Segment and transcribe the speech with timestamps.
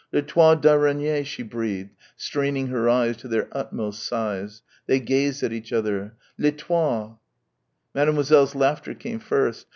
[0.11, 4.63] "Les toiles d'araignées," she breathed, straining her eyes to their utmost size.
[4.87, 6.15] They gazed at each other.
[6.39, 7.19] "Les toiles..."
[7.93, 9.67] Mademoiselle's laughter came first.